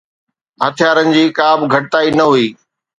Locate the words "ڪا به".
1.37-1.65